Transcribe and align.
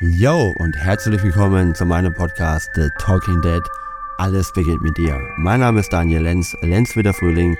Yo 0.00 0.54
und 0.58 0.76
herzlich 0.76 1.20
willkommen 1.24 1.74
zu 1.74 1.84
meinem 1.84 2.14
Podcast 2.14 2.70
The 2.76 2.88
Talking 3.00 3.42
Dead. 3.42 3.62
Alles 4.16 4.52
beginnt 4.52 4.80
mit 4.80 4.96
dir. 4.96 5.18
Mein 5.38 5.58
Name 5.58 5.80
ist 5.80 5.92
Daniel 5.92 6.22
Lenz, 6.22 6.54
Lenz 6.62 6.94
wieder 6.94 7.12
Frühling, 7.12 7.56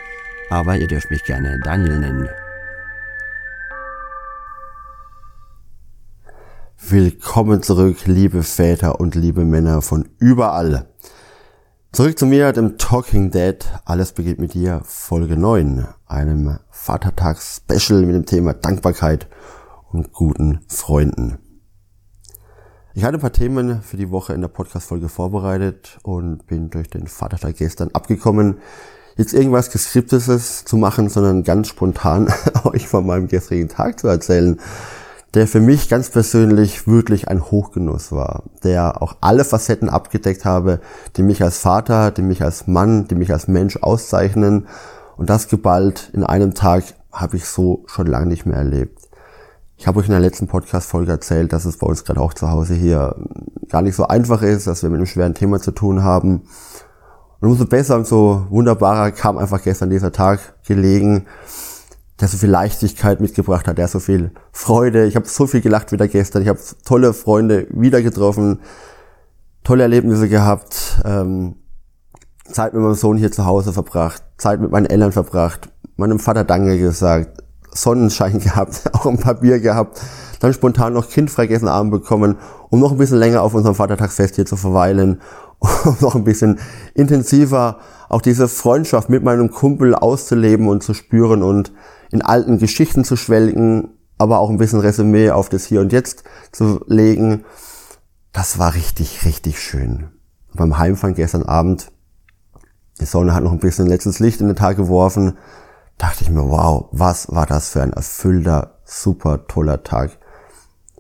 aber 0.49 0.77
ihr 0.77 0.87
dürft 0.87 1.11
mich 1.11 1.25
gerne 1.25 1.59
Daniel 1.65 1.99
nennen. 1.99 2.29
Willkommen 6.89 7.61
zurück, 7.65 8.07
liebe 8.07 8.45
Väter 8.45 9.01
und 9.01 9.17
liebe 9.17 9.45
Männer 9.45 9.83
von 9.83 10.09
überall. 10.21 10.87
Zurück 11.91 12.17
zu 12.21 12.27
mir, 12.27 12.53
dem 12.53 12.79
Talking 12.79 13.33
Dead. 13.33 13.67
Alles 13.85 14.13
beginnt 14.13 14.39
mit 14.39 14.55
dir, 14.55 14.83
Folge 14.85 15.37
9, 15.37 15.89
einem 16.07 16.61
Vatertags-Special 16.71 18.03
mit 18.03 18.15
dem 18.15 18.27
Thema 18.27 18.55
Dankbarkeit 18.55 19.27
und 19.91 20.13
guten 20.13 20.61
Freunden. 20.69 21.39
Ich 22.99 23.05
hatte 23.05 23.17
ein 23.17 23.21
paar 23.21 23.33
Themen 23.33 23.81
für 23.81 23.97
die 23.97 24.11
Woche 24.11 24.33
in 24.33 24.41
der 24.41 24.49
Podcast-Folge 24.49 25.09
vorbereitet 25.09 26.01
und 26.03 26.49
bin 26.49 26.69
durch 26.69 26.91
den 26.91 27.07
Vatertag 27.07 27.55
gestern 27.55 27.91
abgekommen, 27.93 28.59
jetzt 29.15 29.35
irgendwas 29.35 29.71
Geskriptetes 29.71 30.65
zu 30.65 30.77
machen, 30.77 31.09
sondern 31.09 31.45
ganz 31.45 31.69
spontan 31.69 32.27
euch 32.65 32.89
von 32.89 33.07
meinem 33.07 33.29
gestrigen 33.29 33.69
Tag 33.69 34.01
zu 34.01 34.09
erzählen, 34.09 34.59
der 35.35 35.47
für 35.47 35.61
mich 35.61 35.89
ganz 35.89 36.11
persönlich 36.11 36.89
wirklich 36.89 37.29
ein 37.29 37.41
Hochgenuss 37.41 38.11
war, 38.11 38.43
der 38.65 39.01
auch 39.01 39.15
alle 39.21 39.45
Facetten 39.45 39.89
abgedeckt 39.89 40.45
habe, 40.45 40.81
die 41.17 41.23
mich 41.23 41.41
als 41.41 41.59
Vater, 41.59 42.11
die 42.11 42.23
mich 42.23 42.43
als 42.43 42.67
Mann, 42.67 43.07
die 43.07 43.15
mich 43.15 43.31
als 43.31 43.47
Mensch 43.47 43.77
auszeichnen. 43.77 44.67
Und 45.17 45.31
das 45.31 45.47
geballt 45.47 46.11
in 46.15 46.25
einem 46.25 46.53
Tag 46.53 46.83
habe 47.13 47.37
ich 47.37 47.45
so 47.45 47.85
schon 47.87 48.09
lange 48.09 48.27
nicht 48.27 48.45
mehr 48.45 48.57
erlebt. 48.57 49.08
Ich 49.81 49.87
habe 49.87 50.01
euch 50.01 50.07
in 50.07 50.11
der 50.11 50.21
letzten 50.21 50.49
Podcast-Folge 50.49 51.13
erzählt, 51.13 51.53
dass 51.53 51.65
es 51.65 51.77
bei 51.77 51.87
uns 51.87 52.05
gerade 52.05 52.21
auch 52.21 52.35
zu 52.35 52.51
Hause 52.51 52.75
hier 52.75 53.15
gar 53.69 53.81
nicht 53.81 53.95
so 53.95 54.09
einfach 54.09 54.43
ist, 54.43 54.67
dass 54.67 54.83
wir 54.83 54.91
mit 54.91 54.97
einem 54.97 55.07
schweren 55.07 55.35
Thema 55.35 55.61
zu 55.61 55.71
tun 55.71 56.03
haben. 56.03 56.43
Und 57.39 57.49
umso 57.49 57.65
besser 57.65 57.95
und 57.95 58.05
so 58.05 58.45
wunderbarer 58.51 59.13
kam 59.13 59.39
einfach 59.39 59.63
gestern 59.63 59.89
dieser 59.89 60.11
Tag 60.11 60.41
gelegen, 60.67 61.27
der 62.21 62.27
so 62.27 62.37
viel 62.39 62.51
Leichtigkeit 62.51 63.21
mitgebracht 63.21 63.69
hat, 63.69 63.79
der 63.79 63.87
so 63.87 64.01
viel 64.01 64.33
Freude. 64.51 65.07
Ich 65.07 65.15
habe 65.15 65.29
so 65.29 65.47
viel 65.47 65.61
gelacht 65.61 65.93
wieder 65.93 66.09
gestern. 66.09 66.43
Ich 66.43 66.49
habe 66.49 66.59
tolle 66.85 67.13
Freunde 67.13 67.69
wieder 67.71 68.03
getroffen, 68.03 68.59
tolle 69.63 69.85
Erlebnisse 69.85 70.29
gehabt, 70.29 71.01
ähm, 71.05 71.55
Zeit 72.51 72.75
mit 72.75 72.83
meinem 72.83 72.95
Sohn 72.95 73.17
hier 73.17 73.31
zu 73.31 73.47
Hause 73.47 73.73
verbracht, 73.73 74.25
Zeit 74.39 74.61
mit 74.61 74.73
meinen 74.73 74.87
Eltern 74.87 75.13
verbracht, 75.13 75.71
meinem 75.95 76.19
Vater 76.19 76.43
Danke 76.43 76.77
gesagt, 76.81 77.45
Sonnenschein 77.73 78.39
gehabt, 78.41 78.83
auch 78.93 79.07
ein 79.07 79.19
paar 79.19 79.35
Bier 79.35 79.61
gehabt, 79.61 80.01
dann 80.41 80.53
spontan 80.53 80.93
noch 80.93 81.09
kindfreigessen 81.09 81.69
Abend 81.69 81.91
bekommen, 81.91 82.37
um 82.71 82.81
noch 82.81 82.93
ein 82.93 82.99
bisschen 82.99 83.19
länger 83.19 83.43
auf 83.43 83.55
unserem 83.55 83.75
Vatertagsfest 83.75 84.37
hier 84.37 84.47
zu 84.47 84.57
verweilen, 84.57 85.21
um 85.59 85.97
noch 86.01 86.15
ein 86.15 86.25
bisschen 86.25 86.59
intensiver 86.95 87.79
auch 88.09 88.23
diese 88.23 88.49
Freundschaft 88.49 89.11
mit 89.11 89.23
meinem 89.23 89.51
Kumpel 89.51 89.95
auszuleben 89.95 90.69
und 90.69 90.83
zu 90.83 90.95
spüren 90.95 91.43
und 91.43 91.73
in 92.11 92.23
alten 92.23 92.59
Geschichten 92.59 93.05
zu 93.05 93.17
schwelgen, 93.17 93.91
aber 94.17 94.39
auch 94.39 94.51
ein 94.51 94.59
bisschen 94.59 94.81
Resümee 94.81 95.31
auf 95.31 95.49
das 95.49 95.67
Hier 95.67 95.81
und 95.81 95.93
Jetzt 95.93 96.25
zu 96.53 96.81
legen. 96.87 97.45
Das 98.33 98.59
war 98.59 98.75
richtig, 98.75 99.25
richtig 99.25 99.61
schön. 99.61 100.09
Beim 100.55 100.79
Heimfahren 100.79 101.15
gestern 101.15 101.43
Abend, 101.43 101.93
die 103.01 103.05
Sonne 103.05 103.35
hat 103.35 103.45
noch 103.45 103.53
ein 103.53 103.61
bisschen 103.61 103.87
letztes 103.87 104.19
Licht 104.19 104.41
in 104.41 104.49
den 104.49 104.57
Tag 104.57 104.77
geworfen, 104.77 105.37
dachte 105.99 106.23
ich 106.23 106.31
mir, 106.31 106.49
wow, 106.49 106.89
was 106.93 107.31
war 107.31 107.45
das 107.45 107.71
für 107.71 107.83
ein 107.83 107.93
erfüllter, 107.93 108.79
super 108.85 109.47
toller 109.47 109.83
Tag. 109.83 110.19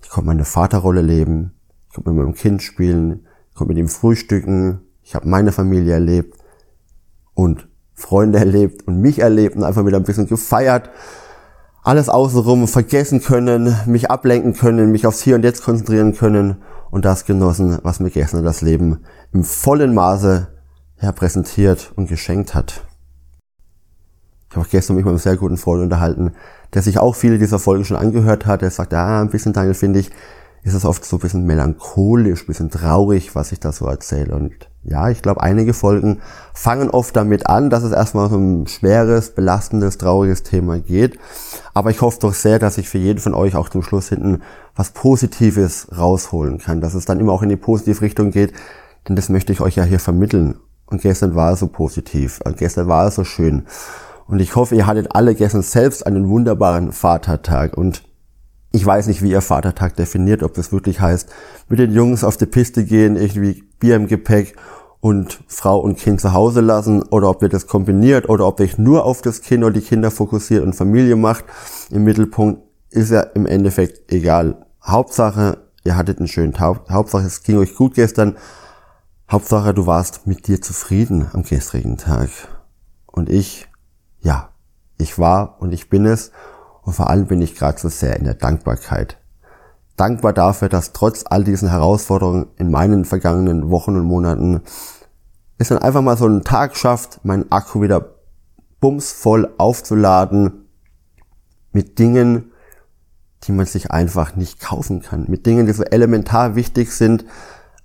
Ich 0.03 0.11
konnte 0.11 0.27
meine 0.27 0.45
Vaterrolle 0.45 1.01
leben, 1.01 1.55
ich 1.89 1.95
konnte 1.95 2.11
mit 2.11 2.19
meinem 2.19 2.35
Kind 2.35 2.63
spielen, 2.63 3.27
ich 3.51 3.55
konnte 3.55 3.73
mit 3.73 3.79
ihm 3.79 3.89
frühstücken, 3.89 4.81
ich 5.03 5.15
habe 5.15 5.29
meine 5.29 5.53
Familie 5.53 5.95
erlebt 5.95 6.37
und 7.35 7.69
Freunde 7.95 8.39
erlebt 8.41 8.87
und 8.87 9.01
mich 9.01 9.21
erlebt 9.21 9.57
und 9.57 9.65
einfach 9.65 9.87
wieder 9.87 9.97
ein 9.97 10.05
bisschen 10.05 10.27
gefeiert. 10.27 10.91
Alles 11.85 12.09
außenrum 12.09 12.69
vergessen 12.69 13.23
können, 13.23 13.75
mich 13.87 14.11
ablenken 14.11 14.53
können, 14.53 14.91
mich 14.91 15.07
aufs 15.07 15.23
Hier 15.23 15.37
und 15.37 15.45
Jetzt 15.45 15.63
konzentrieren 15.63 16.15
können 16.15 16.57
und 16.91 17.05
das 17.05 17.25
genossen, 17.25 17.79
was 17.83 18.01
mir 18.01 18.11
gestern 18.11 18.45
das 18.45 18.61
Leben 18.63 19.05
im 19.33 19.45
vollen 19.45 19.95
Maße 19.95 20.49
ja, 21.01 21.15
und 21.97 22.09
geschenkt 22.09 22.55
hat. 22.55 22.88
Ich 24.51 24.57
habe 24.57 24.67
gestern 24.71 24.97
mich 24.97 25.05
mit 25.05 25.11
einem 25.11 25.19
sehr 25.19 25.37
guten 25.37 25.57
Freund 25.59 25.83
unterhalten, 25.83 26.33
der 26.75 26.83
sich 26.83 26.99
auch 26.99 27.15
viele 27.15 27.39
dieser 27.39 27.59
Folgen 27.59 27.85
schon 27.85 27.97
angehört 27.97 28.47
hat. 28.47 28.63
Der 28.63 28.71
sagt, 28.71 28.93
ja, 28.93 29.21
ein 29.21 29.31
bisschen, 29.31 29.53
Daniel, 29.53 29.75
finde 29.75 30.01
ich, 30.01 30.11
ist 30.63 30.75
es 30.75 30.85
oft 30.85 31.05
so 31.05 31.17
ein 31.17 31.21
bisschen 31.21 31.47
melancholisch, 31.47 32.43
ein 32.43 32.47
bisschen 32.47 32.71
traurig, 32.71 33.35
was 33.35 33.53
ich 33.53 33.61
da 33.61 33.73
so 33.73 33.87
erzähle. 33.87 34.35
Und 34.35 34.53
ja, 34.85 35.11
ich 35.11 35.23
glaube, 35.23 35.43
einige 35.43 35.75
Folgen 35.75 36.21
fangen 36.55 36.91
oft 36.91 37.15
damit 37.15 37.47
an, 37.47 37.71
dass 37.71 37.83
es 37.83 37.93
erstmal 37.93 38.31
so 38.31 38.37
ein 38.37 38.67
schweres, 38.67 39.31
belastendes, 39.31 39.99
trauriges 39.99 40.43
Thema 40.43 40.79
geht. 40.79 41.19
Aber 41.75 41.91
ich 41.91 42.01
hoffe 42.01 42.19
doch 42.21 42.35
sehr, 42.35 42.59
dass 42.59 42.79
ich 42.79 42.89
für 42.89 42.99
jeden 42.99 43.21
von 43.21 43.35
euch 43.35 43.55
auch 43.55 43.69
zum 43.69 43.83
Schluss 43.83 44.09
hinten 44.09 44.43
was 44.75 44.91
Positives 44.91 45.89
rausholen 45.97 46.59
kann, 46.59 46.81
dass 46.81 46.95
es 46.95 47.05
dann 47.05 47.21
immer 47.21 47.33
auch 47.33 47.43
in 47.43 47.49
die 47.49 47.57
positive 47.57 48.01
Richtung 48.01 48.31
geht, 48.31 48.53
denn 49.09 49.17
das 49.17 49.29
möchte 49.29 49.53
ich 49.53 49.61
euch 49.61 49.77
ja 49.77 49.85
hier 49.85 50.01
vermitteln. 50.01 50.57
Und 50.87 51.03
gestern 51.03 51.35
war 51.35 51.53
es 51.53 51.61
so 51.61 51.67
positiv, 51.67 52.41
und 52.45 52.57
gestern 52.57 52.89
war 52.89 53.09
es 53.09 53.17
so 53.17 53.25
schön. 53.25 53.67
Und 54.29 54.41
ich 54.41 54.55
hoffe, 54.55 54.77
ihr 54.77 54.87
hattet 54.87 55.15
alle 55.15 55.35
gestern 55.35 55.63
selbst 55.63 56.07
einen 56.07 56.29
wunderbaren 56.29 56.93
Vatertag. 56.93 57.77
Und 57.77 58.03
ich 58.71 58.85
weiß 58.85 59.07
nicht, 59.07 59.23
wie 59.23 59.31
ihr 59.31 59.41
Vatertag 59.41 59.97
definiert, 59.97 60.43
ob 60.43 60.53
das 60.53 60.71
wirklich 60.71 61.01
heißt, 61.01 61.31
mit 61.69 61.79
den 61.79 61.93
Jungs 61.93 62.23
auf 62.25 62.37
die 62.37 62.47
Piste 62.47 62.85
gehen, 62.85 63.17
irgendwie 63.17 63.65
Bier 63.81 63.97
im 63.97 64.07
Gepäck 64.07 64.55
und 65.01 65.41
Frau 65.47 65.79
und 65.81 65.97
Kind 65.97 66.21
zu 66.21 66.35
Hause 66.35 66.61
lassen 66.61 67.03
oder 67.05 67.31
ob 67.31 67.43
ihr 67.43 67.49
das 67.49 67.67
kombiniert 67.67 68.29
oder 68.29 68.47
ob 68.47 68.61
ihr 68.61 68.65
euch 68.65 68.77
nur 68.77 69.07
auf 69.07 69.23
das 69.23 69.41
Kind 69.41 69.65
oder 69.65 69.73
die 69.73 69.81
Kinder 69.81 70.11
fokussiert 70.11 70.63
und 70.63 70.75
Familie 70.75 71.17
macht. 71.17 71.47
Im 71.91 72.05
Mittelpunkt 72.05 72.63
ist 72.91 73.11
ja 73.11 73.21
im 73.21 73.47
Endeffekt 73.47 74.13
egal. 74.13 74.67
Hauptsache, 74.85 75.57
ihr 75.85 75.97
hattet 75.97 76.19
einen 76.19 76.29
schönen 76.29 76.53
Tag. 76.53 76.91
Hauptsache, 76.91 77.27
es 77.27 77.43
ging 77.43 77.57
euch 77.57 77.75
gut 77.75 77.95
gestern. 77.95 78.37
Hauptsache, 79.31 79.73
du 79.73 79.87
warst 79.87 80.27
mit 80.27 80.47
dir 80.49 80.61
zufrieden 80.61 81.29
am 81.33 81.45
gestrigen 81.45 81.97
Tag. 81.97 82.29
Und 83.07 83.31
ich 83.31 83.68
ja, 84.29 84.51
ich 84.99 85.19
war 85.19 85.57
und 85.59 85.73
ich 85.73 85.89
bin 85.89 86.05
es 86.05 86.33
und 86.83 86.93
vor 86.93 87.09
allem 87.09 87.29
bin 87.29 87.41
ich 87.41 87.55
gerade 87.55 87.81
so 87.81 87.89
sehr 87.89 88.17
in 88.17 88.25
der 88.25 88.35
Dankbarkeit. 88.35 89.17
Dankbar 89.97 90.35
dafür, 90.35 90.69
dass 90.69 90.93
trotz 90.93 91.25
all 91.27 91.45
diesen 91.45 91.71
Herausforderungen 91.71 92.47
in 92.57 92.71
meinen 92.71 93.07
vergangenen 93.07 93.71
Wochen 93.71 93.97
und 93.97 94.05
Monaten 94.05 94.61
es 95.57 95.69
dann 95.69 95.79
einfach 95.79 96.03
mal 96.03 96.19
so 96.19 96.27
einen 96.27 96.45
Tag 96.45 96.77
schafft, 96.77 97.25
meinen 97.25 97.51
Akku 97.51 97.81
wieder 97.81 98.17
bumsvoll 98.81 99.55
aufzuladen 99.57 100.69
mit 101.73 101.99
Dingen, 101.99 102.53
die 103.45 103.53
man 103.53 103.65
sich 103.65 103.91
einfach 103.91 104.37
nicht 104.37 104.61
kaufen 104.61 105.01
kann, 105.01 105.25
mit 105.29 105.47
Dingen, 105.47 105.65
die 105.65 105.73
so 105.73 105.85
elementar 105.85 106.55
wichtig 106.55 106.93
sind, 106.93 107.25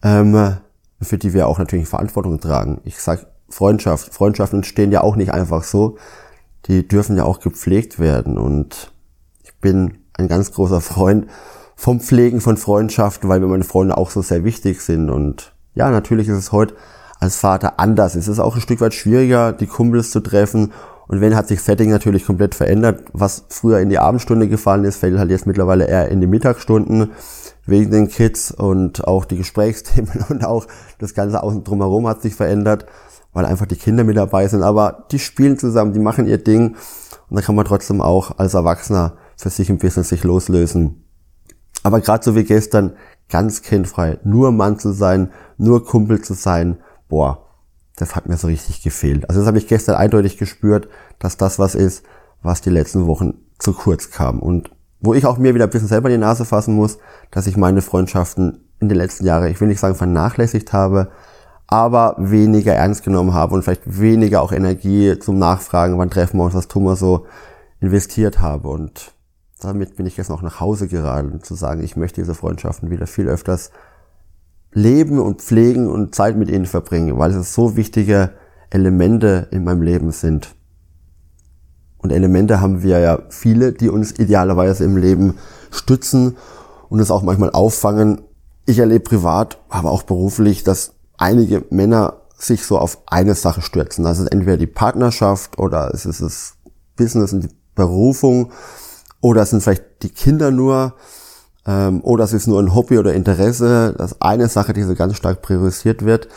ähm, 0.03 0.57
für 1.01 1.17
die 1.17 1.33
wir 1.33 1.47
auch 1.47 1.57
natürlich 1.57 1.87
Verantwortung 1.87 2.41
tragen. 2.41 2.81
Ich 2.83 2.99
sag 2.99 3.27
Freundschaft, 3.49 4.13
Freundschaften 4.13 4.59
entstehen 4.59 4.91
ja 4.91 5.01
auch 5.01 5.15
nicht 5.15 5.31
einfach 5.31 5.63
so, 5.63 5.97
die 6.65 6.87
dürfen 6.87 7.17
ja 7.17 7.23
auch 7.23 7.39
gepflegt 7.39 7.99
werden. 7.99 8.37
Und 8.37 8.91
ich 9.43 9.53
bin 9.55 9.99
ein 10.13 10.27
ganz 10.27 10.51
großer 10.51 10.81
Freund 10.81 11.27
vom 11.75 11.99
Pflegen 11.99 12.41
von 12.41 12.57
Freundschaften, 12.57 13.29
weil 13.29 13.39
mir 13.39 13.47
meine 13.47 13.63
Freunde 13.63 13.97
auch 13.97 14.09
so 14.09 14.21
sehr 14.21 14.43
wichtig 14.43 14.81
sind. 14.81 15.09
Und 15.09 15.53
ja, 15.75 15.89
natürlich 15.89 16.27
ist 16.27 16.37
es 16.37 16.51
heute 16.51 16.75
als 17.19 17.37
Vater 17.37 17.79
anders. 17.79 18.15
Es 18.15 18.27
ist 18.27 18.39
auch 18.39 18.55
ein 18.55 18.61
Stück 18.61 18.81
weit 18.81 18.93
schwieriger, 18.93 19.51
die 19.53 19.67
Kumpels 19.67 20.11
zu 20.11 20.19
treffen. 20.19 20.71
Und 21.07 21.19
wenn 21.19 21.35
hat 21.35 21.47
sich 21.47 21.61
Setting 21.61 21.89
natürlich 21.89 22.25
komplett 22.25 22.55
verändert. 22.55 23.03
Was 23.11 23.45
früher 23.49 23.79
in 23.79 23.89
die 23.89 23.99
Abendstunde 23.99 24.47
gefallen 24.47 24.85
ist, 24.85 24.97
fällt 24.97 25.17
halt 25.17 25.31
jetzt 25.31 25.45
mittlerweile 25.45 25.85
eher 25.85 26.09
in 26.09 26.21
die 26.21 26.27
Mittagsstunden 26.27 27.11
wegen 27.65 27.91
den 27.91 28.07
Kids 28.09 28.51
und 28.51 29.05
auch 29.07 29.25
die 29.25 29.37
Gesprächsthemen 29.37 30.25
und 30.29 30.45
auch 30.45 30.65
das 30.99 31.13
Ganze 31.13 31.43
außen 31.43 31.63
drumherum 31.63 32.07
hat 32.07 32.21
sich 32.21 32.35
verändert 32.35 32.85
weil 33.33 33.45
einfach 33.45 33.65
die 33.65 33.75
Kinder 33.75 34.03
mit 34.03 34.17
dabei 34.17 34.47
sind, 34.47 34.63
aber 34.63 35.05
die 35.11 35.19
spielen 35.19 35.57
zusammen, 35.57 35.93
die 35.93 35.99
machen 35.99 36.27
ihr 36.27 36.37
Ding 36.37 36.75
und 37.29 37.35
dann 37.35 37.43
kann 37.43 37.55
man 37.55 37.65
trotzdem 37.65 38.01
auch 38.01 38.37
als 38.37 38.53
Erwachsener 38.53 39.17
für 39.35 39.49
sich 39.49 39.69
ein 39.69 39.79
bisschen 39.79 40.03
sich 40.03 40.23
loslösen. 40.23 41.03
Aber 41.81 41.99
gerade 41.99 42.23
so 42.23 42.35
wie 42.35 42.43
gestern, 42.43 42.93
ganz 43.29 43.61
kindfrei, 43.61 44.19
nur 44.23 44.51
Mann 44.51 44.79
zu 44.79 44.91
sein, 44.91 45.31
nur 45.57 45.85
Kumpel 45.85 46.21
zu 46.21 46.33
sein, 46.33 46.77
boah, 47.09 47.45
das 47.95 48.15
hat 48.15 48.27
mir 48.27 48.37
so 48.37 48.47
richtig 48.47 48.81
gefehlt. 48.83 49.29
Also 49.29 49.41
das 49.41 49.47
habe 49.47 49.57
ich 49.57 49.67
gestern 49.67 49.95
eindeutig 49.95 50.37
gespürt, 50.37 50.87
dass 51.19 51.37
das 51.37 51.59
was 51.59 51.75
ist, 51.75 52.03
was 52.41 52.61
die 52.61 52.69
letzten 52.69 53.07
Wochen 53.07 53.35
zu 53.59 53.73
kurz 53.73 54.11
kam 54.11 54.39
und 54.39 54.71
wo 54.99 55.13
ich 55.13 55.25
auch 55.25 55.37
mir 55.37 55.53
wieder 55.53 55.65
ein 55.65 55.69
bisschen 55.69 55.87
selber 55.87 56.09
die 56.09 56.17
Nase 56.17 56.45
fassen 56.45 56.75
muss, 56.75 56.97
dass 57.29 57.47
ich 57.47 57.57
meine 57.57 57.81
Freundschaften 57.81 58.63
in 58.79 58.89
den 58.89 58.97
letzten 58.97 59.25
Jahren, 59.25 59.51
ich 59.51 59.59
will 59.59 59.67
nicht 59.67 59.79
sagen 59.79 59.95
vernachlässigt 59.95 60.71
habe, 60.71 61.11
aber 61.73 62.13
weniger 62.19 62.75
ernst 62.75 63.03
genommen 63.03 63.33
habe 63.33 63.55
und 63.55 63.63
vielleicht 63.63 63.99
weniger 63.99 64.43
auch 64.43 64.51
Energie 64.51 65.17
zum 65.17 65.39
Nachfragen, 65.39 65.97
wann 65.97 66.11
treffen 66.11 66.37
wir 66.37 66.43
uns, 66.43 66.53
was 66.53 66.67
tun 66.67 66.83
wir 66.83 66.95
so, 66.95 67.25
investiert 67.79 68.41
habe. 68.41 68.67
Und 68.67 69.15
damit 69.59 69.95
bin 69.95 70.05
ich 70.05 70.15
jetzt 70.15 70.29
noch 70.29 70.43
nach 70.43 70.59
Hause 70.59 70.87
geraten, 70.87 71.41
zu 71.41 71.55
sagen, 71.55 71.83
ich 71.83 71.95
möchte 71.95 72.21
diese 72.21 72.35
Freundschaften 72.35 72.91
wieder 72.91 73.07
viel 73.07 73.27
öfters 73.27 73.71
leben 74.71 75.17
und 75.17 75.41
pflegen 75.41 75.89
und 75.89 76.13
Zeit 76.13 76.37
mit 76.37 76.51
ihnen 76.51 76.67
verbringen, 76.67 77.17
weil 77.17 77.31
es 77.31 77.55
so 77.55 77.75
wichtige 77.75 78.33
Elemente 78.69 79.47
in 79.49 79.63
meinem 79.63 79.81
Leben 79.81 80.11
sind. 80.11 80.53
Und 81.97 82.11
Elemente 82.11 82.61
haben 82.61 82.83
wir 82.83 82.99
ja 82.99 83.17
viele, 83.29 83.73
die 83.73 83.89
uns 83.89 84.11
idealerweise 84.11 84.83
im 84.83 84.95
Leben 84.95 85.39
stützen 85.71 86.37
und 86.87 86.99
es 86.99 87.09
auch 87.09 87.23
manchmal 87.23 87.49
auffangen. 87.49 88.21
Ich 88.67 88.77
erlebe 88.77 89.05
privat, 89.05 89.57
aber 89.69 89.89
auch 89.89 90.03
beruflich, 90.03 90.63
dass 90.63 90.92
einige 91.17 91.65
Männer 91.69 92.21
sich 92.37 92.65
so 92.65 92.77
auf 92.77 92.99
eine 93.05 93.35
Sache 93.35 93.61
stürzen. 93.61 94.05
Also 94.05 94.25
entweder 94.25 94.57
die 94.57 94.67
Partnerschaft 94.67 95.57
oder 95.57 95.93
es 95.93 96.05
ist 96.05 96.21
das 96.21 96.55
Business 96.95 97.33
und 97.33 97.41
die 97.41 97.55
Berufung 97.75 98.51
oder 99.21 99.43
es 99.43 99.51
sind 99.51 99.63
vielleicht 99.63 100.03
die 100.03 100.09
Kinder 100.09 100.51
nur 100.51 100.95
ähm, 101.65 102.01
oder 102.03 102.25
es 102.25 102.33
ist 102.33 102.47
nur 102.47 102.59
ein 102.59 102.75
Hobby 102.75 102.97
oder 102.99 103.13
Interesse, 103.13 103.93
dass 103.97 104.21
eine 104.21 104.49
Sache, 104.49 104.73
die 104.73 104.83
so 104.83 104.95
ganz 104.95 105.15
stark 105.15 105.41
priorisiert 105.41 106.03
wird, 106.03 106.27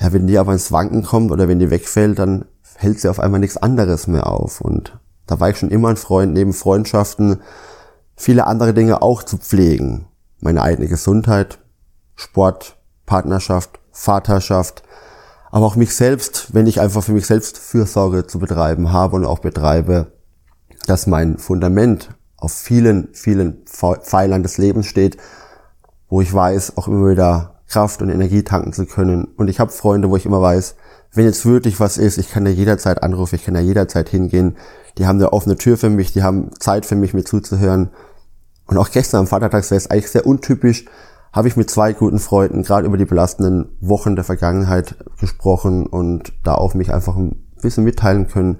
ja, 0.00 0.12
wenn 0.12 0.26
die 0.26 0.38
aber 0.38 0.52
ins 0.52 0.72
Wanken 0.72 1.02
kommt 1.02 1.30
oder 1.30 1.48
wenn 1.48 1.58
die 1.58 1.70
wegfällt, 1.70 2.18
dann 2.18 2.46
hält 2.76 3.00
sie 3.00 3.08
auf 3.08 3.20
einmal 3.20 3.40
nichts 3.40 3.56
anderes 3.56 4.06
mehr 4.06 4.26
auf. 4.26 4.60
Und 4.60 4.98
da 5.26 5.40
war 5.40 5.50
ich 5.50 5.58
schon 5.58 5.70
immer 5.70 5.88
ein 5.88 5.96
Freund, 5.96 6.32
neben 6.32 6.52
Freundschaften 6.52 7.40
viele 8.16 8.46
andere 8.46 8.74
Dinge 8.74 9.02
auch 9.02 9.22
zu 9.22 9.38
pflegen. 9.38 10.06
Meine 10.40 10.62
eigene 10.62 10.88
Gesundheit, 10.88 11.58
Sport, 12.16 12.76
Partnerschaft, 13.06 13.78
Vaterschaft, 13.92 14.82
aber 15.50 15.66
auch 15.66 15.76
mich 15.76 15.94
selbst, 15.94 16.54
wenn 16.54 16.66
ich 16.66 16.80
einfach 16.80 17.04
für 17.04 17.12
mich 17.12 17.26
selbst 17.26 17.58
Fürsorge 17.58 18.26
zu 18.26 18.38
betreiben 18.38 18.92
habe 18.92 19.16
und 19.16 19.24
auch 19.24 19.38
betreibe, 19.38 20.12
dass 20.86 21.06
mein 21.06 21.38
Fundament 21.38 22.10
auf 22.36 22.52
vielen, 22.52 23.08
vielen 23.12 23.62
Pfeilern 23.66 24.42
des 24.42 24.58
Lebens 24.58 24.86
steht, 24.86 25.16
wo 26.08 26.20
ich 26.20 26.32
weiß, 26.32 26.76
auch 26.76 26.88
immer 26.88 27.10
wieder 27.10 27.60
Kraft 27.68 28.02
und 28.02 28.10
Energie 28.10 28.42
tanken 28.42 28.72
zu 28.72 28.86
können. 28.86 29.24
Und 29.24 29.48
ich 29.48 29.60
habe 29.60 29.70
Freunde, 29.70 30.10
wo 30.10 30.16
ich 30.16 30.26
immer 30.26 30.42
weiß, 30.42 30.74
wenn 31.14 31.24
jetzt 31.24 31.44
wirklich 31.46 31.78
was 31.80 31.98
ist, 31.98 32.18
ich 32.18 32.30
kann 32.30 32.46
ja 32.46 32.52
jederzeit 32.52 33.02
anrufen, 33.02 33.36
ich 33.36 33.44
kann 33.44 33.54
ja 33.54 33.60
jederzeit 33.60 34.08
hingehen. 34.08 34.56
Die 34.98 35.06
haben 35.06 35.18
eine 35.18 35.32
offene 35.32 35.56
Tür 35.56 35.76
für 35.76 35.90
mich, 35.90 36.12
die 36.12 36.22
haben 36.22 36.50
Zeit 36.58 36.86
für 36.86 36.96
mich, 36.96 37.14
mir 37.14 37.24
zuzuhören. 37.24 37.90
Und 38.66 38.78
auch 38.78 38.90
gestern 38.90 39.20
am 39.20 39.26
Vatertagsfest, 39.26 39.90
eigentlich 39.90 40.10
sehr 40.10 40.26
untypisch, 40.26 40.86
habe 41.32 41.48
ich 41.48 41.56
mit 41.56 41.70
zwei 41.70 41.92
guten 41.92 42.18
Freunden 42.18 42.62
gerade 42.62 42.86
über 42.86 42.98
die 42.98 43.06
belastenden 43.06 43.76
Wochen 43.80 44.16
der 44.16 44.24
Vergangenheit 44.24 44.96
gesprochen 45.18 45.86
und 45.86 46.32
da 46.42 46.54
auch 46.54 46.74
mich 46.74 46.92
einfach 46.92 47.16
ein 47.16 47.46
bisschen 47.60 47.84
mitteilen 47.84 48.28
können, 48.28 48.58